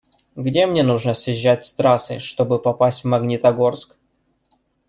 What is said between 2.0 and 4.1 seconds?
чтобы попасть в Магнитогорск?